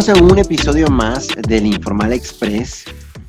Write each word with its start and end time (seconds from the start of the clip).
Estamos 0.00 0.22
en 0.22 0.32
un 0.32 0.38
episodio 0.38 0.88
más 0.88 1.28
del 1.46 1.66
Informal 1.66 2.14
Express. 2.14 2.86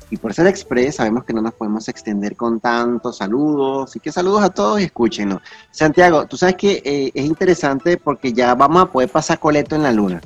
Y 0.08 0.16
por 0.16 0.32
ser 0.32 0.46
Express, 0.46 0.96
sabemos 0.96 1.22
que 1.24 1.34
no 1.34 1.42
nos 1.42 1.52
podemos 1.52 1.86
extender 1.86 2.34
con 2.34 2.60
tantos 2.60 3.18
saludos. 3.18 3.94
Y 3.94 4.00
que 4.00 4.10
saludos 4.10 4.42
a 4.42 4.48
todos 4.48 4.80
y 4.80 4.84
escúchenos. 4.84 5.42
Santiago, 5.70 6.26
tú 6.26 6.38
sabes 6.38 6.54
que 6.54 6.80
eh, 6.82 7.12
es 7.12 7.26
interesante 7.26 7.98
porque 7.98 8.32
ya 8.32 8.54
vamos 8.54 8.84
a 8.84 8.86
poder 8.86 9.10
pasar 9.10 9.38
coleto 9.38 9.76
en 9.76 9.82
la 9.82 9.92
luna. 9.92 10.22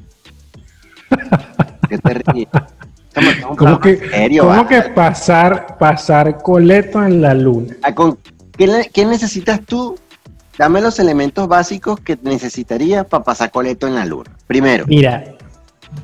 ¿Qué 1.89 1.98
te 1.98 2.15
ríes? 2.15 2.48
¿Cómo 3.56 3.81
que, 3.81 4.39
¿cómo 4.39 4.69
que 4.69 4.83
pasar, 4.83 5.77
pasar 5.78 6.41
coleto 6.45 7.03
en 7.03 7.23
la 7.23 7.34
luna? 7.34 7.75
Ah, 7.83 7.92
¿Qué, 8.56 8.89
¿Qué 8.95 9.05
necesitas 9.05 9.62
tú 9.67 9.97
Dame 10.59 10.81
los 10.81 10.98
elementos 10.98 11.48
básicos 11.48 12.01
que 12.01 12.19
necesitaría 12.23 13.05
para 13.05 13.23
pasar 13.23 13.51
coleto 13.51 13.87
en 13.87 13.95
la 13.95 14.06
luna. 14.06 14.31
Primero. 14.47 14.87
Mira, 14.87 15.36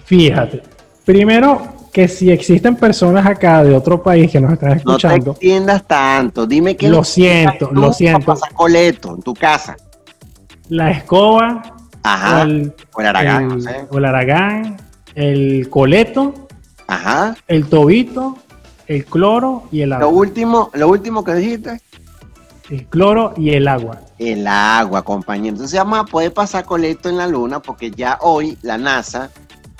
fíjate. 0.04 0.62
Primero, 1.04 1.72
que 1.92 2.08
si 2.08 2.30
existen 2.30 2.74
personas 2.74 3.26
acá 3.26 3.62
de 3.62 3.74
otro 3.76 4.02
país 4.02 4.30
que 4.30 4.40
nos 4.40 4.54
están 4.54 4.72
escuchando. 4.72 5.16
No 5.16 5.24
te 5.24 5.30
extiendas 5.30 5.86
tanto. 5.86 6.46
Dime 6.46 6.74
que. 6.74 6.88
Lo 6.88 7.04
siento, 7.04 7.70
lo 7.70 7.92
siento. 7.92 8.26
Pasar 8.26 8.52
coleto 8.54 9.14
en 9.14 9.22
tu 9.22 9.34
casa. 9.34 9.76
La 10.68 10.90
escoba. 10.90 11.62
Ajá. 12.02 12.42
el, 12.42 12.74
aragán. 12.96 13.58
el 13.92 14.04
aragán. 14.04 14.76
El 15.14 15.68
coleto. 15.68 16.48
Ajá. 16.86 17.36
El 17.46 17.66
tobito. 17.66 18.38
El 18.86 19.04
cloro 19.04 19.64
y 19.70 19.82
el 19.82 19.92
agua. 19.92 20.06
Lo 20.06 20.16
último, 20.16 20.70
lo 20.72 20.88
último 20.88 21.22
que 21.22 21.34
dijiste. 21.34 21.80
El 22.70 22.86
cloro 22.86 23.34
y 23.36 23.50
el 23.50 23.68
agua. 23.68 24.00
El 24.18 24.46
agua, 24.46 25.02
compañero. 25.02 25.54
Entonces 25.56 25.78
vamos 25.78 26.00
a 26.00 26.04
poder 26.04 26.32
pasar 26.32 26.64
colecto 26.64 27.10
en 27.10 27.18
la 27.18 27.26
luna 27.26 27.60
porque 27.60 27.90
ya 27.90 28.18
hoy 28.22 28.56
la 28.62 28.78
NASA 28.78 29.30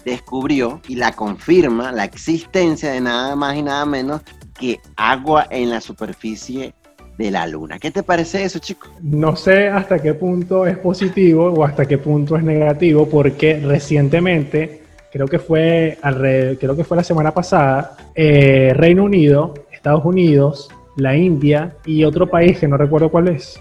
descubrió 0.05 0.81
y 0.89 0.97
la 0.97 1.13
confirma 1.13 1.93
la 1.93 2.05
existencia 2.05 2.93
de 2.93 3.01
nada 3.01 3.37
más 3.37 3.57
y 3.57 3.63
nada 3.63 3.85
menos 3.87 4.23
que 4.59 4.81
agua 4.97 5.47
en 5.51 5.71
la 5.71 5.81
superficie 5.81 6.75
de 7.19 7.31
la 7.31 7.47
luna. 7.47 7.79
¿Qué 7.79 7.91
te 7.91 8.03
parece 8.03 8.45
eso, 8.45 8.59
chicos? 8.59 8.91
No 9.03 9.37
sé 9.37 9.69
hasta 9.69 9.99
qué 9.99 10.15
punto 10.15 10.67
es 10.67 10.79
positivo 10.79 11.53
o 11.53 11.65
hasta 11.65 11.87
qué 11.87 11.99
punto 11.99 12.37
es 12.37 12.43
negativo 12.43 13.09
porque 13.09 13.61
recientemente, 13.61 14.83
creo 15.13 15.27
que 15.27 15.39
fue, 15.39 15.99
creo 16.59 16.77
que 16.77 16.85
fue 16.85 16.97
la 16.97 17.05
semana 17.05 17.33
pasada, 17.33 17.97
eh, 18.15 18.73
Reino 18.75 19.05
Unido, 19.05 19.55
Estados 19.71 20.05
Unidos, 20.05 20.69
la 20.97 21.17
India 21.17 21.77
y 21.85 22.05
otro 22.05 22.29
país 22.29 22.59
que 22.59 22.69
no 22.69 22.77
recuerdo 22.77 23.11
cuál 23.11 23.29
es, 23.29 23.61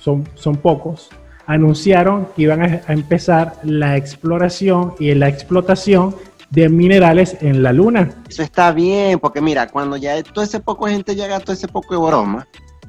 son, 0.00 0.24
son, 0.34 0.56
pocos, 0.56 1.10
anunciaron 1.46 2.28
que 2.34 2.42
iban 2.42 2.62
a, 2.62 2.80
empezar 2.88 3.54
la 3.62 3.96
exploración 3.96 4.94
y 4.98 5.14
la 5.14 5.28
explotación 5.28 6.14
de 6.50 6.68
minerales 6.68 7.36
en 7.40 7.62
la 7.62 7.72
luna. 7.72 8.10
Eso 8.28 8.42
está 8.42 8.72
bien, 8.72 9.18
porque 9.18 9.40
mira, 9.40 9.68
cuando 9.68 9.96
ya 9.96 10.22
todo 10.22 10.44
ese 10.44 10.60
poco 10.60 10.86
de 10.86 10.92
gente 10.92 11.14
llega, 11.14 11.40
todo 11.40 11.52
ese 11.52 11.68
poco 11.68 11.94
de 11.94 12.06
broma, 12.06 12.46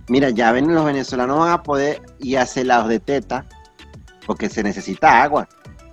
mira, 0.09 0.29
ya 0.29 0.51
ven 0.51 0.73
los 0.73 0.85
venezolanos 0.85 1.39
van 1.39 1.51
a 1.51 1.63
poder 1.63 2.01
ir 2.19 2.37
a 2.37 2.43
hacer 2.43 2.67
lados 2.67 2.89
de 2.89 2.99
teta, 2.99 3.45
porque 4.25 4.49
se 4.49 4.63
necesita 4.63 5.23
agua. 5.23 5.47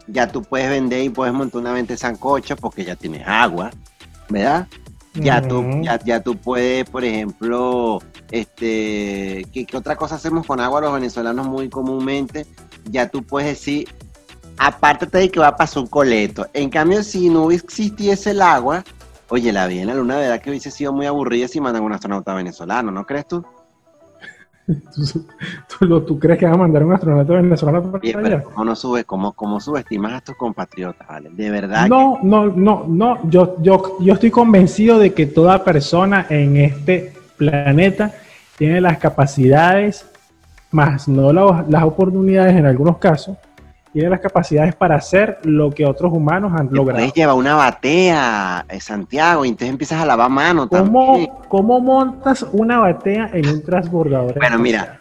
Ya 0.07 0.29
tú 0.29 0.43
puedes 0.43 0.69
vender 0.69 1.03
y 1.03 1.09
puedes 1.09 1.33
montar 1.33 1.63
una 1.63 1.73
venta 1.73 1.95
de 1.95 1.99
sancocho 1.99 2.57
porque 2.57 2.85
ya 2.85 2.97
tienes 2.97 3.27
agua, 3.27 3.71
¿verdad? 4.29 4.67
Ya, 5.15 5.41
tú, 5.41 5.65
ya, 6.05 6.23
tú 6.23 6.37
puedes, 6.37 6.91
por 6.91 7.05
ejemplo, 7.05 8.03
este, 8.31 9.47
¿qué, 9.53 9.67
otra 9.77 9.97
cosa 9.97 10.17
hacemos 10.17 10.47
con 10.47 10.61
agua 10.61 10.81
los 10.81 10.93
venezolanos 10.93 11.47
muy 11.47 11.69
comúnmente? 11.69 12.47
Ya 12.91 13.09
tú 13.09 13.23
puedes 13.23 13.49
decir, 13.51 13.89
aparte 14.59 15.07
de 15.07 15.31
que 15.31 15.41
va 15.41 15.49
a 15.49 15.57
pasar 15.57 15.83
un 15.83 15.89
coleto. 15.89 16.47
En 16.53 16.71
cambio, 16.71 17.03
si 17.03 17.29
no 17.29 17.51
existiese 17.51 18.31
el 18.31 18.43
agua, 18.43 18.85
oye, 19.29 19.53
la 19.53 19.67
vida 19.67 19.83
en 19.83 19.89
la 19.89 19.95
luna, 19.95 20.17
de 20.17 20.23
verdad 20.23 20.41
que 20.41 20.51
hubiese 20.51 20.71
sido 20.71 20.93
muy 20.93 21.07
aburrida 21.07 21.49
si 21.49 21.61
mandan 21.61 21.83
un 21.83 21.93
astronauta 21.93 22.35
venezolano, 22.35 22.91
¿no 22.91 23.05
crees 23.07 23.29
tú? 23.29 23.45
¿Tú, 25.79 26.19
crees 26.19 26.39
que 26.39 26.47
va 26.47 26.55
a 26.55 26.57
mandar 26.57 26.85
un 26.85 26.95
astronauta 26.95 27.35
venezolano 27.35 27.93
para 27.93 28.21
allá? 28.21 28.43
¿cómo, 28.43 28.65
no 28.65 28.75
sube, 28.75 29.05
cómo, 29.05 29.33
cómo 29.33 29.61
subestimas 29.61 30.15
a 30.15 30.21
tus 30.23 30.37
compatriotas, 30.37 31.07
¿vale? 31.07 31.31
De 31.31 31.51
verdad. 31.51 31.87
No, 31.87 32.19
no, 32.23 32.47
no, 32.47 32.87
no. 32.89 33.19
Yo, 33.29 33.57
yo, 33.61 33.99
yo 34.01 34.15
estoy 34.15 34.31
convencido 34.31 34.99
de 34.99 35.13
que 35.13 35.27
toda 35.27 35.63
persona 35.65 36.27
en 36.31 36.57
este 36.57 37.14
planeta 37.37 38.13
tiene 38.57 38.81
las 38.81 38.99
capacidades, 38.99 40.07
más 40.71 41.09
no 41.09 41.33
las 41.33 41.83
oportunidades 41.83 42.57
en 42.57 42.67
algunos 42.67 42.99
casos, 42.99 43.37
tiene 43.93 44.11
las 44.11 44.21
capacidades 44.21 44.75
para 44.75 44.97
hacer 44.97 45.39
lo 45.45 45.71
que 45.71 45.87
otros 45.87 46.13
humanos 46.13 46.53
han 46.53 46.69
logrado. 46.73 46.99
Puedes 46.99 47.15
llevar 47.15 47.37
una 47.37 47.55
batea, 47.55 48.67
eh, 48.69 48.81
Santiago, 48.81 49.45
y 49.45 49.51
entonces 49.51 49.71
empiezas 49.71 50.03
a 50.03 50.07
lavar 50.07 50.31
mano 50.31 50.69
¿Cómo, 50.69 51.45
¿Cómo 51.49 51.79
montas 51.79 52.45
una 52.53 52.81
batea 52.81 53.31
en 53.33 53.49
un 53.49 53.63
transbordador? 53.63 54.35
Bueno, 54.35 54.59
mira, 54.59 54.99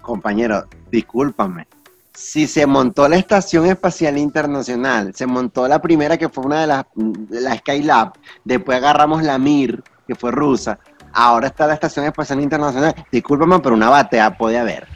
compañero, 0.00 0.64
discúlpame. 0.90 1.66
Si 2.14 2.46
se 2.46 2.66
montó 2.66 3.06
la 3.08 3.16
Estación 3.16 3.66
Espacial 3.66 4.16
Internacional, 4.18 5.14
se 5.14 5.26
montó 5.26 5.68
la 5.68 5.80
primera 5.80 6.16
que 6.16 6.28
fue 6.28 6.46
una 6.46 6.62
de 6.62 6.66
las, 6.66 6.86
la 7.28 7.56
Skylab, 7.56 8.12
después 8.42 8.78
agarramos 8.78 9.22
la 9.22 9.38
Mir, 9.38 9.82
que 10.06 10.14
fue 10.14 10.30
rusa, 10.30 10.78
ahora 11.18 11.48
está 11.48 11.66
la 11.66 11.74
Estación 11.74 12.06
Espacial 12.06 12.40
Internacional, 12.40 12.94
discúlpame, 13.10 13.58
pero 13.60 13.74
una 13.74 13.90
batea 13.90 14.36
puede 14.36 14.58
haber. 14.58 14.86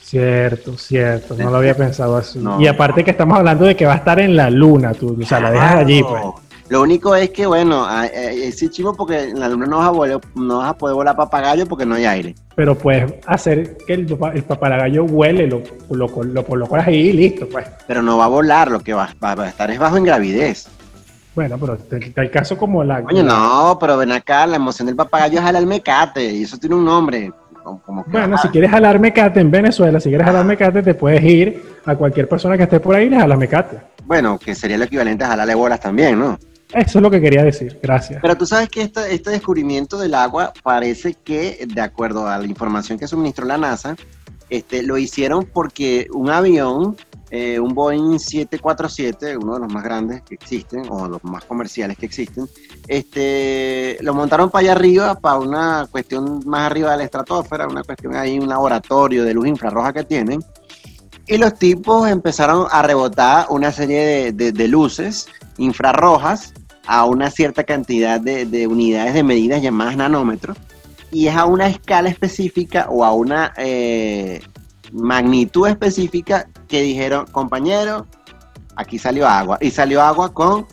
Cierto, 0.00 0.78
cierto, 0.78 1.34
no 1.34 1.50
lo 1.50 1.56
había 1.56 1.76
pensado 1.76 2.16
así. 2.16 2.40
Y 2.60 2.66
aparte 2.68 3.02
que 3.02 3.10
estamos 3.10 3.36
hablando 3.38 3.64
de 3.64 3.74
que 3.74 3.86
va 3.86 3.94
a 3.94 3.96
estar 3.96 4.20
en 4.20 4.36
la 4.36 4.50
luna, 4.50 4.94
tú, 4.94 5.18
o 5.20 5.26
sea, 5.26 5.40
la 5.40 5.50
dejas 5.50 5.74
allí, 5.74 6.02
pues. 6.02 6.22
Lo 6.68 6.82
único 6.82 7.14
es 7.14 7.30
que, 7.30 7.46
bueno, 7.46 7.86
es 8.02 8.70
chivo 8.70 8.94
porque 8.94 9.30
en 9.30 9.38
la 9.38 9.48
luna 9.48 9.66
no 9.66 9.78
vas, 9.78 9.88
a 9.88 9.90
volar, 9.90 10.20
no 10.34 10.58
vas 10.58 10.70
a 10.70 10.78
poder 10.78 10.96
volar 10.96 11.16
papagayo 11.16 11.66
porque 11.66 11.86
no 11.86 11.94
hay 11.94 12.04
aire. 12.04 12.34
Pero 12.56 12.76
puedes 12.76 13.14
hacer 13.26 13.76
que 13.86 13.94
el, 13.94 14.06
papagayo 14.16 15.04
huele, 15.04 15.46
lo, 15.46 15.62
lo, 15.90 16.08
lo, 16.56 16.68
ahí 16.74 17.08
y 17.08 17.12
listo, 17.12 17.48
pues. 17.48 17.66
Pero 17.86 18.02
no 18.02 18.18
va 18.18 18.24
a 18.24 18.28
volar, 18.28 18.70
lo 18.70 18.80
que 18.80 18.94
va, 18.94 19.08
a 19.20 19.46
estar 19.46 19.70
es 19.70 19.78
bajo 19.78 19.96
en 19.96 20.04
gravidez. 20.04 20.68
Bueno, 21.36 21.56
pero 21.58 21.78
el 22.16 22.30
caso 22.30 22.58
como 22.58 22.82
la... 22.82 23.02
Coño, 23.02 23.22
no, 23.22 23.76
pero 23.78 23.96
ven 23.96 24.10
acá, 24.10 24.44
la 24.46 24.56
emoción 24.56 24.86
del 24.86 24.96
papagayo 24.96 25.38
es 25.38 25.54
el 25.54 25.66
mecate 25.66 26.32
y 26.32 26.42
eso 26.42 26.58
tiene 26.58 26.74
un 26.74 26.84
nombre 26.84 27.32
bueno, 28.06 28.38
si 28.38 28.48
quieres 28.48 28.70
jalar 28.70 28.98
mecate 29.00 29.40
en 29.40 29.50
Venezuela, 29.50 30.00
si 30.00 30.08
quieres 30.08 30.26
jalar 30.26 30.44
mecate, 30.44 30.82
te 30.82 30.94
puedes 30.94 31.22
ir 31.24 31.62
a 31.84 31.96
cualquier 31.96 32.28
persona 32.28 32.56
que 32.56 32.62
esté 32.64 32.80
por 32.80 32.94
ahí 32.94 33.06
y 33.06 33.10
le 33.10 33.16
jala 33.16 33.36
mecate. 33.36 33.80
Bueno, 34.04 34.38
que 34.38 34.54
sería 34.54 34.78
lo 34.78 34.84
equivalente 34.84 35.24
a 35.24 35.28
jalarle 35.28 35.54
bolas 35.54 35.80
también, 35.80 36.18
¿no? 36.18 36.38
Eso 36.72 36.98
es 36.98 37.02
lo 37.02 37.10
que 37.10 37.20
quería 37.20 37.42
decir, 37.42 37.78
gracias. 37.82 38.20
Pero 38.20 38.36
tú 38.36 38.46
sabes 38.46 38.68
que 38.68 38.82
este, 38.82 39.14
este 39.14 39.30
descubrimiento 39.30 39.98
del 39.98 40.14
agua 40.14 40.52
parece 40.62 41.14
que, 41.14 41.66
de 41.66 41.80
acuerdo 41.80 42.28
a 42.28 42.38
la 42.38 42.46
información 42.46 42.98
que 42.98 43.06
suministró 43.06 43.46
la 43.46 43.56
NASA, 43.56 43.96
este, 44.50 44.82
lo 44.82 44.98
hicieron 44.98 45.44
porque 45.44 46.08
un 46.12 46.30
avión 46.30 46.96
eh, 47.30 47.58
un 47.58 47.74
Boeing 47.74 48.18
747, 48.18 49.36
uno 49.36 49.54
de 49.54 49.60
los 49.60 49.72
más 49.72 49.82
grandes 49.82 50.22
que 50.22 50.34
existen, 50.34 50.84
o 50.88 51.08
los 51.08 51.24
más 51.24 51.44
comerciales 51.44 51.96
que 51.96 52.06
existen, 52.06 52.48
este, 52.86 53.98
lo 54.00 54.14
montaron 54.14 54.48
para 54.50 54.62
allá 54.62 54.72
arriba, 54.72 55.14
para 55.16 55.38
una 55.38 55.88
cuestión 55.90 56.42
más 56.46 56.70
arriba 56.70 56.92
de 56.92 56.98
la 56.98 57.04
estratosfera, 57.04 57.66
una 57.66 57.82
cuestión 57.82 58.14
ahí, 58.14 58.38
un 58.38 58.48
laboratorio 58.48 59.24
de 59.24 59.34
luz 59.34 59.48
infrarroja 59.48 59.92
que 59.92 60.04
tienen. 60.04 60.44
Y 61.26 61.38
los 61.38 61.58
tipos 61.58 62.08
empezaron 62.08 62.68
a 62.70 62.82
rebotar 62.82 63.46
una 63.50 63.72
serie 63.72 64.32
de, 64.32 64.68
luces 64.68 65.26
infrarrojas 65.58 66.54
a 66.86 67.04
una 67.04 67.30
cierta 67.32 67.64
cantidad 67.64 68.20
de, 68.20 68.66
unidades 68.68 69.14
de 69.14 69.24
medidas 69.24 69.60
llamadas 69.60 69.96
nanómetros. 69.96 70.56
Y 71.10 71.26
es 71.26 71.34
a 71.34 71.46
una 71.46 71.66
escala 71.66 72.08
específica 72.08 72.86
o 72.88 73.04
a 73.04 73.12
una 73.12 73.52
eh, 73.56 74.40
magnitud 74.92 75.68
específica 75.68 76.48
que 76.68 76.82
dijeron, 76.82 77.26
compañero, 77.26 78.06
aquí 78.76 78.98
salió 78.98 79.26
agua. 79.26 79.58
Y 79.60 79.70
salió 79.70 80.02
agua 80.02 80.32
con, 80.32 80.66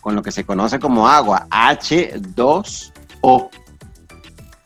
con 0.00 0.14
lo 0.14 0.22
que 0.22 0.32
se 0.32 0.44
conoce 0.44 0.78
como 0.78 1.08
agua, 1.08 1.46
H2O. 1.50 3.48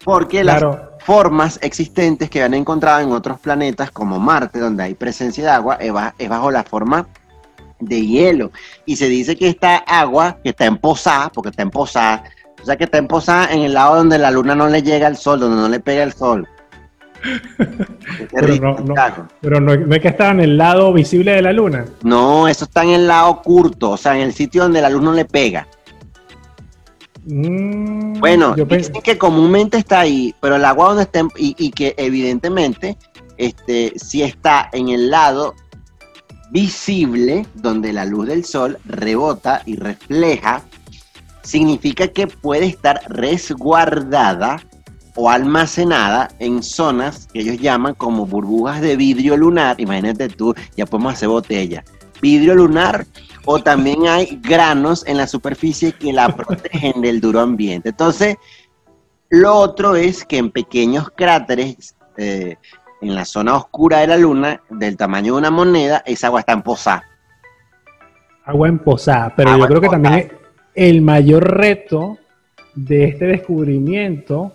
Porque 0.04 0.44
las 0.44 0.64
formas 1.00 1.58
existentes 1.62 2.30
que 2.30 2.42
han 2.42 2.54
encontrado 2.54 3.00
en 3.00 3.12
otros 3.12 3.38
planetas 3.40 3.90
como 3.90 4.18
Marte, 4.18 4.58
donde 4.58 4.84
hay 4.84 4.94
presencia 4.94 5.44
de 5.44 5.50
agua, 5.50 5.78
es 6.18 6.28
bajo 6.28 6.50
la 6.50 6.64
forma 6.64 7.06
de 7.80 8.06
hielo. 8.06 8.50
Y 8.86 8.96
se 8.96 9.08
dice 9.08 9.36
que 9.36 9.48
esta 9.48 9.76
agua, 9.76 10.38
que 10.42 10.50
está 10.50 10.66
emposada, 10.66 11.30
porque 11.30 11.50
está 11.50 11.62
emposada, 11.62 12.24
o 12.62 12.64
sea 12.64 12.76
que 12.76 12.84
está 12.84 12.98
emposada 12.98 13.52
en 13.52 13.60
el 13.62 13.74
lado 13.74 13.96
donde 13.96 14.18
la 14.18 14.30
luna 14.30 14.54
no 14.54 14.68
le 14.68 14.82
llega 14.82 15.06
al 15.06 15.16
sol, 15.16 15.40
donde 15.40 15.56
no 15.56 15.68
le 15.68 15.80
pega 15.80 16.02
el 16.02 16.12
sol 16.12 16.46
pero 18.32 18.56
no, 18.56 18.78
no, 18.78 18.94
pero 19.40 19.60
no, 19.60 19.72
es 19.72 20.00
que 20.00 20.08
está 20.08 20.30
en 20.30 20.40
el 20.40 20.56
lado 20.56 20.92
visible 20.92 21.32
de 21.32 21.42
la 21.42 21.52
luna. 21.52 21.84
No, 22.02 22.48
eso 22.48 22.64
está 22.64 22.82
en 22.82 22.90
el 22.90 23.06
lado 23.06 23.30
oculto, 23.30 23.90
o 23.90 23.96
sea, 23.96 24.16
en 24.16 24.22
el 24.22 24.32
sitio 24.32 24.62
donde 24.62 24.80
la 24.80 24.90
luz 24.90 25.02
no 25.02 25.12
le 25.12 25.24
pega. 25.24 25.66
Mm, 27.24 28.18
bueno, 28.18 28.54
dicen 28.54 29.02
que 29.02 29.18
comúnmente 29.18 29.76
está 29.76 30.00
ahí, 30.00 30.34
pero 30.40 30.56
el 30.56 30.64
agua 30.64 30.88
donde 30.88 31.02
está, 31.02 31.20
y, 31.36 31.70
que 31.70 31.94
evidentemente 31.98 32.96
este, 33.36 33.92
sí 33.96 34.22
está 34.22 34.68
en 34.72 34.88
el 34.88 35.10
lado 35.10 35.54
visible, 36.50 37.46
donde 37.54 37.92
la 37.92 38.04
luz 38.04 38.26
del 38.26 38.44
sol 38.44 38.78
rebota 38.84 39.62
y 39.66 39.76
refleja, 39.76 40.62
significa 41.42 42.08
que 42.08 42.26
puede 42.26 42.66
estar 42.66 43.00
resguardada 43.08 44.60
o 45.20 45.28
almacenada 45.28 46.30
en 46.38 46.62
zonas 46.62 47.28
que 47.30 47.40
ellos 47.40 47.58
llaman 47.58 47.94
como 47.94 48.24
burbujas 48.24 48.80
de 48.80 48.96
vidrio 48.96 49.36
lunar. 49.36 49.78
Imagínate 49.78 50.30
tú, 50.30 50.54
ya 50.76 50.86
podemos 50.86 51.12
hacer 51.12 51.28
botella. 51.28 51.84
Vidrio 52.22 52.54
lunar 52.54 53.06
o 53.44 53.58
también 53.62 54.06
hay 54.06 54.40
granos 54.42 55.06
en 55.06 55.18
la 55.18 55.26
superficie 55.26 55.92
que 55.92 56.12
la 56.14 56.28
protegen 56.36 57.02
del 57.02 57.20
duro 57.20 57.40
ambiente. 57.40 57.90
Entonces, 57.90 58.36
lo 59.28 59.54
otro 59.56 59.94
es 59.94 60.24
que 60.24 60.38
en 60.38 60.50
pequeños 60.50 61.10
cráteres, 61.10 61.94
eh, 62.16 62.56
en 63.02 63.14
la 63.14 63.26
zona 63.26 63.56
oscura 63.56 63.98
de 63.98 64.06
la 64.06 64.16
luna, 64.16 64.62
del 64.70 64.96
tamaño 64.96 65.34
de 65.34 65.38
una 65.38 65.50
moneda, 65.50 66.02
esa 66.06 66.28
agua 66.28 66.40
está 66.40 66.52
en 66.52 66.62
posada. 66.62 67.04
Agua 68.46 68.68
en 68.68 68.78
posada, 68.78 69.34
pero 69.36 69.58
yo 69.58 69.66
creo 69.66 69.80
que 69.82 69.88
también 69.88 70.32
el 70.74 71.02
mayor 71.02 71.58
reto 71.58 72.16
de 72.74 73.04
este 73.04 73.26
descubrimiento, 73.26 74.54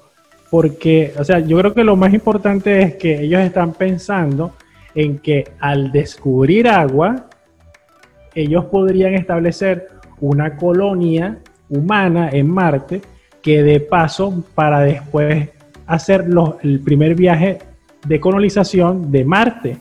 porque, 0.50 1.14
o 1.18 1.24
sea, 1.24 1.40
yo 1.40 1.58
creo 1.58 1.74
que 1.74 1.84
lo 1.84 1.96
más 1.96 2.14
importante 2.14 2.82
es 2.82 2.96
que 2.96 3.22
ellos 3.22 3.42
están 3.42 3.74
pensando 3.74 4.54
en 4.94 5.20
que 5.20 5.44
al 5.60 5.92
descubrir 5.92 6.68
agua, 6.68 7.28
ellos 8.34 8.66
podrían 8.66 9.16
establecer 9.16 9.88
una 10.20 10.56
colonia 10.56 11.40
humana 11.70 12.30
en 12.32 12.50
Marte 12.50 13.02
que 13.42 13.64
de 13.64 13.80
paso 13.80 14.44
para 14.56 14.82
después 14.82 15.50
hacer 15.86 16.26
el 16.64 16.80
primer 16.80 17.16
viaje 17.16 17.60
de 18.08 18.20
colonización 18.20 19.12
de 19.12 19.26
Marte. 19.26 19.78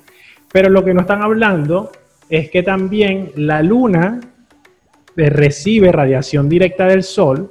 Pero 0.53 0.69
lo 0.69 0.85
que 0.85 0.95
no 0.95 1.01
están 1.01 1.23
hablando 1.23 1.91
es 2.29 2.51
que 2.51 2.63
también 2.63 3.31
la 3.37 3.63
Luna 3.63 4.21
recibe 5.17 5.93
radiación 5.93 6.49
directa 6.49 6.87
del 6.87 7.03
Sol, 7.03 7.51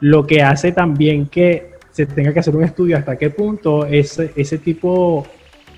lo 0.00 0.26
que 0.26 0.42
hace 0.42 0.72
también 0.72 1.26
que 1.26 1.71
se 1.92 2.06
tenga 2.06 2.32
que 2.32 2.40
hacer 2.40 2.56
un 2.56 2.64
estudio 2.64 2.96
hasta 2.96 3.16
qué 3.16 3.30
punto 3.30 3.86
ese, 3.86 4.32
ese 4.34 4.58
tipo 4.58 5.26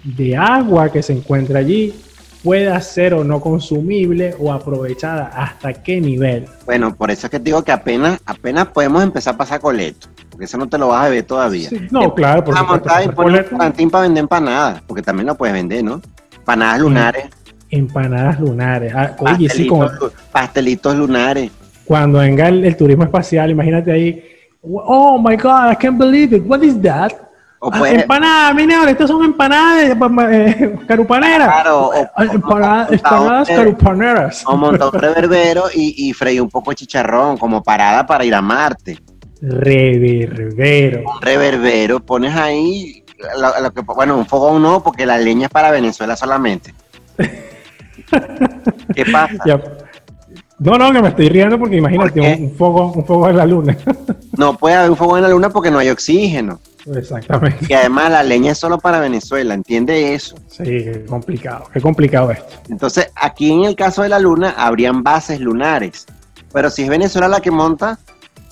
de 0.02 0.36
agua 0.36 0.90
que 0.90 1.02
se 1.02 1.12
encuentra 1.12 1.58
allí 1.58 1.94
pueda 2.44 2.78
ser 2.82 3.14
o 3.14 3.24
no 3.24 3.40
consumible 3.40 4.36
o 4.38 4.52
aprovechada, 4.52 5.28
hasta 5.28 5.72
qué 5.72 5.98
nivel. 5.98 6.44
Bueno, 6.66 6.94
por 6.94 7.10
eso 7.10 7.26
es 7.26 7.30
que 7.30 7.38
te 7.38 7.46
digo 7.46 7.62
que 7.64 7.72
apenas, 7.72 8.20
apenas 8.26 8.68
podemos 8.68 9.02
empezar 9.02 9.34
a 9.34 9.38
pasar 9.38 9.60
coleto, 9.60 10.08
porque 10.28 10.44
eso 10.44 10.58
no 10.58 10.68
te 10.68 10.76
lo 10.76 10.88
vas 10.88 11.06
a 11.06 11.08
beber 11.08 11.24
todavía. 11.24 11.70
no, 11.90 12.14
claro, 12.14 12.44
porque 12.44 12.62
montar 12.62 13.02
y 13.02 13.08
poner 13.08 13.48
un 13.50 13.90
para 13.90 14.02
vender 14.02 14.22
empanadas, 14.22 14.82
porque 14.82 15.02
también 15.02 15.26
lo 15.26 15.34
puedes 15.36 15.54
vender, 15.54 15.82
¿no? 15.82 16.02
Empanadas 16.36 16.80
lunares. 16.80 17.24
Empanadas 17.70 18.38
lunares. 18.38 18.92
Ah, 18.94 19.16
pastelitos, 19.18 20.12
pastelitos 20.30 20.94
lunares. 20.94 21.50
Cuando 21.86 22.18
venga 22.18 22.48
el 22.48 22.76
turismo 22.76 23.04
espacial, 23.04 23.50
imagínate 23.50 23.90
ahí, 23.90 24.33
oh 24.64 25.18
my 25.18 25.36
God, 25.36 25.70
I 25.70 25.74
can't 25.74 25.98
believe 25.98 26.34
it, 26.34 26.44
what 26.44 26.62
is 26.62 26.80
that? 26.82 27.12
Ah, 27.72 27.88
empanadas, 27.88 28.54
mira, 28.54 28.90
estas 28.90 29.08
son 29.08 29.24
empanadas 29.24 29.96
eh, 30.30 30.76
carupaneras. 30.86 31.48
Claro, 31.48 31.92
empanadas, 31.94 33.48
carupaneras. 33.48 34.44
O 34.46 34.56
montar 34.56 34.88
un 34.92 35.00
reverbero 35.00 35.64
y, 35.72 36.08
y 36.08 36.12
freír 36.12 36.42
un 36.42 36.50
poco 36.50 36.70
de 36.72 36.76
chicharrón 36.76 37.38
como 37.38 37.62
parada 37.62 38.04
para 38.06 38.24
ir 38.24 38.34
a 38.34 38.42
Marte. 38.42 38.98
Reverbero. 39.40 41.10
Un 41.10 41.22
reverbero, 41.22 42.00
pones 42.00 42.34
ahí, 42.36 43.04
lo, 43.62 43.72
que, 43.72 43.80
bueno, 43.80 44.16
un 44.18 44.26
fogón 44.26 44.62
no, 44.62 44.82
porque 44.82 45.06
la 45.06 45.16
leña 45.16 45.46
es 45.46 45.52
para 45.52 45.70
Venezuela 45.70 46.16
solamente. 46.16 46.74
¿Qué 48.94 49.04
pasa? 49.10 49.36
No, 50.58 50.78
no, 50.78 50.92
que 50.92 51.02
me 51.02 51.08
estoy 51.08 51.28
riendo 51.28 51.58
porque 51.58 51.76
imagínate 51.76 52.20
un, 52.20 52.44
un, 52.44 52.54
fuego, 52.54 52.92
un 52.92 53.04
fuego 53.04 53.28
en 53.30 53.36
la 53.36 53.46
luna. 53.46 53.76
no 54.36 54.56
puede 54.56 54.76
haber 54.76 54.90
un 54.90 54.96
fuego 54.96 55.16
en 55.16 55.22
la 55.22 55.28
luna 55.28 55.50
porque 55.50 55.70
no 55.70 55.78
hay 55.78 55.90
oxígeno. 55.90 56.60
Exactamente. 56.94 57.66
Y 57.68 57.72
además 57.72 58.10
la 58.10 58.22
leña 58.22 58.52
es 58.52 58.58
solo 58.58 58.78
para 58.78 59.00
Venezuela, 59.00 59.54
¿entiende 59.54 60.14
eso? 60.14 60.36
Sí, 60.48 60.64
qué 60.64 61.04
complicado, 61.08 61.68
qué 61.72 61.80
complicado 61.80 62.30
esto. 62.30 62.54
Entonces, 62.68 63.10
aquí 63.14 63.50
en 63.50 63.64
el 63.64 63.74
caso 63.74 64.02
de 64.02 64.10
la 64.10 64.18
luna, 64.18 64.54
habrían 64.56 65.02
bases 65.02 65.40
lunares. 65.40 66.06
Pero 66.52 66.70
si 66.70 66.82
es 66.82 66.88
Venezuela 66.88 67.26
la 67.28 67.40
que 67.40 67.50
monta, 67.50 67.98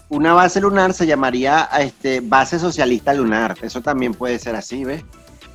una 0.08 0.34
base 0.34 0.61
lunar 0.61 0.93
se 0.93 1.06
llamaría 1.06 1.69
este, 1.81 2.20
base 2.20 2.58
socialista 2.58 3.14
lunar. 3.14 3.56
Eso 3.62 3.81
también 3.81 4.12
puede 4.12 4.38
ser 4.38 4.56
así, 4.56 4.85
¿ves? 4.85 5.05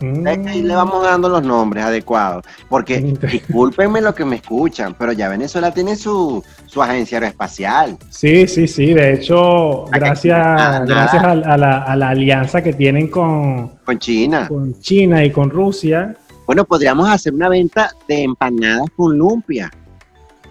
Ahí 0.01 0.61
le 0.61 0.75
vamos 0.75 1.03
dando 1.03 1.29
los 1.29 1.43
nombres 1.43 1.83
adecuados. 1.83 2.45
Porque 2.69 2.99
discúlpenme 3.31 4.01
lo 4.01 4.13
que 4.13 4.25
me 4.25 4.37
escuchan, 4.37 4.95
pero 4.97 5.11
ya 5.11 5.29
Venezuela 5.29 5.71
tiene 5.71 5.95
su, 5.95 6.43
su 6.65 6.81
agencia 6.81 7.17
aeroespacial. 7.17 7.97
Sí, 8.09 8.47
sí, 8.47 8.67
sí. 8.67 8.93
De 8.93 9.13
hecho, 9.13 9.85
gracias, 9.85 10.87
gracias 10.87 11.23
a, 11.23 11.35
la, 11.35 11.83
a, 11.83 11.95
la, 11.95 12.09
alianza 12.09 12.61
que 12.61 12.73
tienen 12.73 13.07
con, 13.07 13.69
con 13.83 13.99
China. 13.99 14.47
Con 14.47 14.79
China 14.79 15.23
y 15.23 15.31
con 15.31 15.49
Rusia. 15.49 16.15
Bueno, 16.45 16.63
podríamos 16.63 17.09
hacer 17.09 17.33
una 17.33 17.49
venta 17.49 17.91
de 18.07 18.23
empanadas 18.23 18.87
con 18.95 19.17
lumpia 19.17 19.71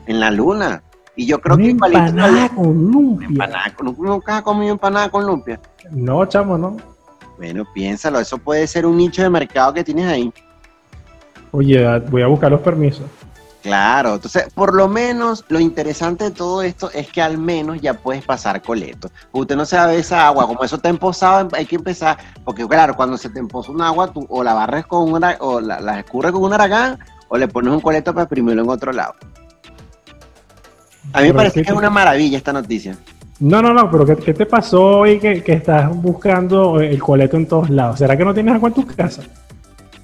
en 0.07 0.21
la 0.21 0.31
luna. 0.31 0.83
Y 1.19 1.27
yo 1.27 1.41
creo 1.41 1.57
que 1.57 1.71
empanada 1.71 2.51
con 2.51 2.91
lumpia. 2.91 3.29
Empanada 3.29 3.75
con, 3.75 3.97
¿Nunca 3.99 4.37
has 4.37 4.43
comido 4.43 4.73
empanada 4.73 5.09
con 5.09 5.27
lumpia? 5.27 5.59
No, 5.91 6.27
chamo, 6.27 6.59
no. 6.59 6.77
Bueno, 7.37 7.67
piénsalo, 7.73 8.19
eso 8.19 8.39
puede 8.39 8.67
ser 8.67 8.87
un 8.87 8.97
nicho 8.97 9.23
de 9.23 9.31
mercado 9.31 9.75
que 9.75 9.85
tienes 9.85 10.07
ahí. 10.07 10.33
Oye, 11.53 11.99
voy 12.11 12.23
a 12.23 12.27
buscar 12.27 12.51
los 12.51 12.61
permisos. 12.61 13.05
Claro, 13.63 14.15
entonces 14.15 14.47
por 14.55 14.75
lo 14.75 14.87
menos 14.87 15.45
lo 15.49 15.59
interesante 15.59 16.25
de 16.25 16.31
todo 16.31 16.63
esto 16.63 16.89
es 16.93 17.11
que 17.11 17.21
al 17.21 17.37
menos 17.37 17.81
ya 17.81 17.95
puedes 17.95 18.25
pasar 18.25 18.63
coleto. 18.63 19.11
Usted 19.33 19.57
no 19.57 19.67
sabe 19.67 19.99
esa 19.99 20.25
agua, 20.29 20.47
como 20.47 20.63
eso 20.63 20.77
está 20.77 20.89
emposado, 20.89 21.49
hay 21.53 21.67
que 21.67 21.75
empezar, 21.75 22.17
porque 22.45 22.65
claro, 22.69 22.95
cuando 22.95 23.17
se 23.17 23.29
te 23.29 23.41
emposa 23.41 23.73
un 23.73 23.83
agua, 23.83 24.13
tú 24.13 24.25
o 24.29 24.45
la 24.45 24.55
barres 24.55 24.87
con 24.87 25.13
una, 25.13 25.37
o 25.41 25.61
la, 25.61 25.81
la 25.81 25.99
escurres 25.99 26.31
con 26.31 26.45
un 26.45 26.53
aragán, 26.53 27.01
o 27.27 27.37
le 27.37 27.49
pones 27.49 27.73
un 27.73 27.81
coleto 27.81 28.15
para 28.15 28.23
exprimirlo 28.23 28.63
en 28.63 28.71
otro 28.71 28.93
lado. 28.93 29.15
A 31.13 31.21
mí 31.21 31.29
me 31.29 31.35
parece 31.35 31.63
que 31.63 31.71
es 31.71 31.77
una 31.77 31.91
maravilla 31.91 32.39
esta 32.39 32.53
noticia. 32.53 32.97
No, 33.39 33.61
no, 33.61 33.75
no, 33.75 33.91
pero 33.91 34.07
¿qué, 34.07 34.33
te 34.33 34.47
pasó 34.47 35.01
hoy 35.01 35.19
que, 35.19 35.43
estás 35.47 35.95
buscando 35.95 36.81
el 36.81 36.99
coleto 36.99 37.37
en 37.37 37.47
todos 37.47 37.69
lados? 37.69 37.99
¿Será 37.99 38.17
que 38.17 38.25
no 38.25 38.33
tienes 38.33 38.55
agua 38.55 38.71
en 38.71 38.75
tu 38.75 38.87
casa? 38.87 39.23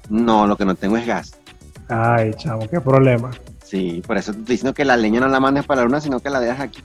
No, 0.09 0.45
lo 0.45 0.55
que 0.55 0.65
no 0.65 0.75
tengo 0.75 0.97
es 0.97 1.07
gas. 1.07 1.35
Ay, 1.87 2.31
chavo, 2.35 2.67
qué 2.69 2.79
problema. 2.79 3.31
Sí, 3.63 4.03
por 4.05 4.17
eso 4.17 4.33
te 4.33 4.39
estoy 4.39 4.53
diciendo 4.53 4.73
que 4.73 4.85
la 4.85 4.95
leña 4.95 5.19
no 5.19 5.27
la 5.27 5.39
mandes 5.39 5.65
para 5.65 5.81
la 5.81 5.85
luna, 5.85 5.99
sino 5.99 6.19
que 6.19 6.29
la 6.29 6.39
dejas 6.39 6.59
aquí. 6.59 6.83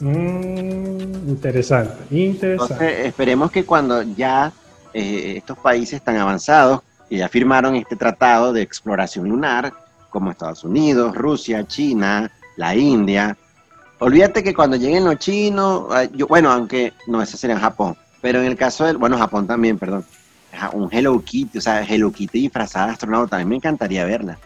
Mm, 0.00 1.28
interesante, 1.28 1.94
interesante. 2.10 2.72
Entonces, 2.72 3.06
esperemos 3.06 3.50
que 3.50 3.64
cuando 3.64 4.02
ya 4.02 4.52
eh, 4.94 5.34
estos 5.36 5.58
países 5.58 6.00
tan 6.00 6.16
avanzados, 6.16 6.80
que 7.10 7.18
ya 7.18 7.28
firmaron 7.28 7.76
este 7.76 7.96
tratado 7.96 8.54
de 8.54 8.62
exploración 8.62 9.28
lunar, 9.28 9.74
como 10.08 10.30
Estados 10.30 10.64
Unidos, 10.64 11.14
Rusia, 11.14 11.66
China, 11.66 12.30
la 12.56 12.74
India, 12.74 13.36
Olvídate 14.00 14.42
que 14.42 14.54
cuando 14.54 14.76
lleguen 14.76 15.04
los 15.04 15.18
chinos, 15.18 15.84
yo, 16.14 16.26
bueno, 16.26 16.50
aunque 16.50 16.94
no, 17.06 17.22
eso 17.22 17.36
sería 17.36 17.56
en 17.56 17.62
Japón, 17.62 17.96
pero 18.20 18.40
en 18.40 18.46
el 18.46 18.56
caso 18.56 18.84
del, 18.84 18.96
bueno, 18.96 19.18
Japón 19.18 19.46
también, 19.46 19.78
perdón, 19.78 20.04
un 20.72 20.88
Hello 20.90 21.22
Kitty, 21.22 21.58
o 21.58 21.60
sea, 21.60 21.84
Hello 21.84 22.10
Kitty 22.10 22.40
disfrazada 22.40 22.86
de 22.86 22.92
astronauta, 22.92 23.30
también 23.30 23.48
me 23.48 23.56
encantaría 23.56 24.04
verla. 24.04 24.38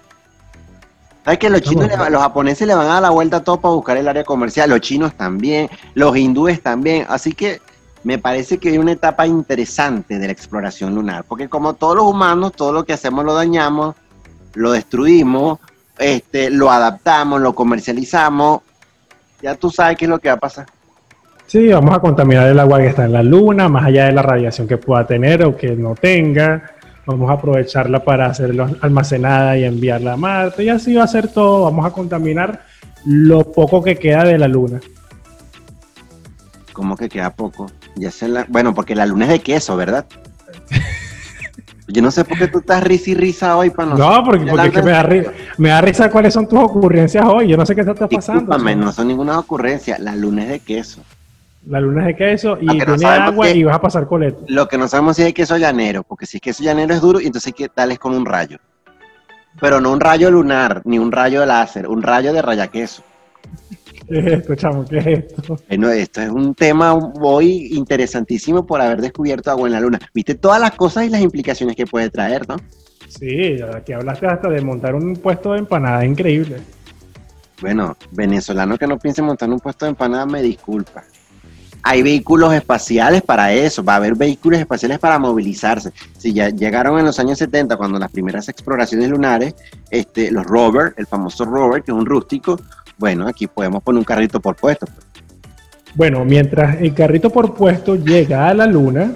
¿Sabes 1.24 1.38
que 1.38 1.48
los 1.48 1.62
chinos, 1.62 1.88
los 2.10 2.20
japoneses 2.20 2.66
le 2.66 2.74
van 2.74 2.86
a 2.86 2.94
dar 2.94 3.02
la 3.02 3.10
vuelta 3.10 3.38
a 3.38 3.44
todo 3.44 3.58
para 3.58 3.74
buscar 3.74 3.96
el 3.96 4.08
área 4.08 4.24
comercial? 4.24 4.68
Los 4.68 4.80
chinos 4.80 5.14
también, 5.14 5.70
los 5.94 6.14
hindúes 6.14 6.60
también. 6.62 7.06
Así 7.08 7.32
que 7.32 7.62
me 8.02 8.18
parece 8.18 8.58
que 8.58 8.68
hay 8.68 8.76
una 8.76 8.92
etapa 8.92 9.26
interesante 9.26 10.18
de 10.18 10.26
la 10.26 10.32
exploración 10.32 10.94
lunar, 10.94 11.24
porque 11.24 11.48
como 11.48 11.74
todos 11.74 11.96
los 11.96 12.04
humanos, 12.04 12.52
todo 12.52 12.72
lo 12.72 12.84
que 12.84 12.92
hacemos 12.92 13.24
lo 13.24 13.32
dañamos, 13.32 13.94
lo 14.52 14.72
destruimos, 14.72 15.60
este, 15.96 16.50
lo 16.50 16.70
adaptamos, 16.70 17.40
lo 17.40 17.54
comercializamos, 17.54 18.60
ya 19.44 19.54
tú 19.54 19.70
sabes 19.70 19.98
qué 19.98 20.06
es 20.06 20.08
lo 20.08 20.18
que 20.18 20.28
va 20.28 20.34
a 20.34 20.40
pasar. 20.40 20.66
Sí, 21.46 21.68
vamos 21.68 21.94
a 21.94 22.00
contaminar 22.00 22.48
el 22.48 22.58
agua 22.58 22.78
que 22.78 22.86
está 22.86 23.04
en 23.04 23.12
la 23.12 23.22
luna, 23.22 23.68
más 23.68 23.84
allá 23.84 24.06
de 24.06 24.12
la 24.12 24.22
radiación 24.22 24.66
que 24.66 24.78
pueda 24.78 25.06
tener 25.06 25.44
o 25.44 25.54
que 25.54 25.76
no 25.76 25.94
tenga. 25.94 26.70
Vamos 27.04 27.28
a 27.28 27.34
aprovecharla 27.34 28.02
para 28.02 28.26
hacerla 28.26 28.70
almacenada 28.80 29.58
y 29.58 29.64
enviarla 29.64 30.14
a 30.14 30.16
Marte. 30.16 30.64
Y 30.64 30.70
así 30.70 30.94
va 30.94 31.04
a 31.04 31.08
ser 31.08 31.28
todo. 31.28 31.64
Vamos 31.64 31.84
a 31.84 31.90
contaminar 31.90 32.62
lo 33.04 33.52
poco 33.52 33.84
que 33.84 33.96
queda 33.96 34.24
de 34.24 34.38
la 34.38 34.48
luna. 34.48 34.80
¿Cómo 36.72 36.96
que 36.96 37.10
queda 37.10 37.28
poco? 37.34 37.70
Ya 37.96 38.10
se 38.10 38.26
la... 38.26 38.46
Bueno, 38.48 38.74
porque 38.74 38.94
la 38.94 39.04
luna 39.04 39.26
es 39.26 39.30
de 39.30 39.40
queso, 39.40 39.76
¿verdad? 39.76 40.06
Yo 41.86 42.00
no 42.00 42.10
sé 42.10 42.24
por 42.24 42.38
qué 42.38 42.48
tú 42.48 42.58
estás 42.58 42.82
risa 42.82 43.10
y 43.10 43.14
risa 43.14 43.56
hoy 43.56 43.70
para 43.70 43.90
nosotros. 43.90 44.16
No, 44.16 44.24
porque, 44.24 44.50
porque 44.50 44.82
me, 44.82 44.90
da 44.90 45.02
risa, 45.02 45.32
me 45.58 45.68
da 45.68 45.80
risa 45.82 46.10
cuáles 46.10 46.32
son 46.32 46.48
tus 46.48 46.58
ocurrencias 46.58 47.24
hoy. 47.26 47.48
Yo 47.48 47.56
no 47.56 47.66
sé 47.66 47.74
qué 47.74 47.84
te 47.84 47.90
está 47.90 48.08
pasando. 48.08 48.58
no 48.58 48.92
son 48.92 49.08
ninguna 49.08 49.38
ocurrencia. 49.38 49.98
La 49.98 50.16
luna 50.16 50.44
es 50.44 50.48
de 50.48 50.60
queso. 50.60 51.02
La 51.66 51.80
luna 51.80 52.02
es 52.02 52.06
de 52.08 52.16
queso 52.16 52.58
y 52.60 52.66
tiene 52.66 53.06
agua 53.06 53.50
y 53.50 53.64
vas 53.64 53.76
a 53.76 53.80
pasar 53.80 54.06
coleto. 54.06 54.44
Lo 54.48 54.68
que 54.68 54.78
no 54.78 54.88
sabemos 54.88 55.16
si 55.16 55.22
es 55.22 55.32
queso 55.34 55.56
llanero, 55.56 56.02
porque 56.02 56.26
si 56.26 56.38
es 56.38 56.40
queso 56.42 56.62
llanero 56.62 56.94
es 56.94 57.00
duro, 57.00 57.20
y 57.20 57.26
entonces 57.26 57.48
hay 57.48 57.52
que 57.52 57.70
darles 57.74 57.98
con 57.98 58.14
un 58.14 58.24
rayo. 58.26 58.58
Pero 59.60 59.80
no 59.80 59.92
un 59.92 60.00
rayo 60.00 60.30
lunar, 60.30 60.82
ni 60.84 60.98
un 60.98 61.12
rayo 61.12 61.40
de 61.40 61.46
láser, 61.46 61.86
un 61.86 62.02
rayo 62.02 62.32
de 62.32 62.42
rayaqueso. 62.42 63.02
¿Qué 64.08 64.18
es 64.18 64.26
esto, 64.26 64.54
chamo? 64.54 64.84
¿Qué 64.84 64.98
es 64.98 65.06
esto? 65.06 65.58
Bueno, 65.68 65.90
esto 65.90 66.20
es 66.20 66.30
un 66.30 66.54
tema 66.54 66.94
hoy 66.94 67.68
interesantísimo 67.72 68.66
por 68.66 68.80
haber 68.80 69.00
descubierto 69.00 69.50
agua 69.50 69.68
en 69.68 69.72
la 69.72 69.80
luna. 69.80 69.98
Viste 70.12 70.34
todas 70.34 70.60
las 70.60 70.72
cosas 70.72 71.06
y 71.06 71.10
las 71.10 71.20
implicaciones 71.20 71.76
que 71.76 71.86
puede 71.86 72.10
traer, 72.10 72.48
¿no? 72.48 72.56
Sí, 73.08 73.56
aquí 73.74 73.92
hablaste 73.92 74.26
hasta 74.26 74.48
de 74.48 74.60
montar 74.60 74.94
un 74.94 75.14
puesto 75.14 75.52
de 75.52 75.60
empanada 75.60 76.04
increíble. 76.04 76.56
Bueno, 77.60 77.96
venezolano 78.10 78.76
que 78.76 78.86
no 78.86 78.98
piense 78.98 79.22
montar 79.22 79.48
un 79.48 79.60
puesto 79.60 79.84
de 79.84 79.90
empanada, 79.90 80.26
me 80.26 80.42
disculpa. 80.42 81.04
Hay 81.86 82.02
vehículos 82.02 82.52
espaciales 82.54 83.22
para 83.22 83.52
eso, 83.52 83.84
va 83.84 83.94
a 83.94 83.96
haber 83.96 84.14
vehículos 84.14 84.58
espaciales 84.58 84.98
para 84.98 85.18
movilizarse. 85.18 85.92
Si 86.16 86.32
ya 86.32 86.48
llegaron 86.48 86.98
en 86.98 87.04
los 87.04 87.18
años 87.18 87.38
70, 87.38 87.76
cuando 87.76 87.98
las 87.98 88.10
primeras 88.10 88.48
exploraciones 88.48 89.10
lunares, 89.10 89.54
este, 89.90 90.30
los 90.30 90.44
rover, 90.44 90.94
el 90.96 91.06
famoso 91.06 91.44
rover, 91.44 91.82
que 91.82 91.92
es 91.92 91.96
un 91.96 92.06
rústico, 92.06 92.58
bueno, 92.98 93.26
aquí 93.26 93.46
podemos 93.46 93.82
poner 93.82 93.98
un 93.98 94.04
carrito 94.04 94.40
por 94.40 94.56
puesto. 94.56 94.86
Bueno, 95.94 96.24
mientras 96.24 96.80
el 96.80 96.94
carrito 96.94 97.30
por 97.30 97.54
puesto 97.54 97.96
llega 97.96 98.48
a 98.48 98.54
la 98.54 98.66
luna, 98.66 99.12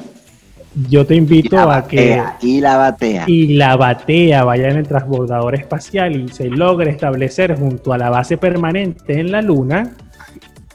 yo 0.89 1.05
te 1.07 1.17
invito 1.17 1.59
a 1.59 1.89
que... 1.89 2.23
Y 2.41 2.61
la 2.61 2.77
batea. 2.77 3.25
Y 3.27 3.57
la 3.57 3.77
batea 3.77 4.45
vaya 4.45 4.69
en 4.69 4.77
el 4.77 4.87
transbordador 4.87 5.57
espacial 5.57 6.15
y 6.15 6.29
se 6.29 6.49
logre 6.49 6.91
establecer 6.91 7.59
junto 7.59 7.93
a 7.93 7.99
la 7.99 8.11
base 8.11 8.37
permanente 8.37 9.19
en 9.19 9.33
la 9.33 9.43
luna, 9.43 9.97